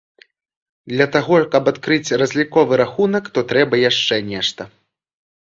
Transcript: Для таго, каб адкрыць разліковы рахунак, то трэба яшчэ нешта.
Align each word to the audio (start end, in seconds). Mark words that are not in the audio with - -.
Для 0.93 1.05
таго, 1.15 1.35
каб 1.55 1.63
адкрыць 1.71 2.15
разліковы 2.23 2.73
рахунак, 2.83 3.31
то 3.37 3.45
трэба 3.53 3.83
яшчэ 3.83 4.21
нешта. 4.33 4.61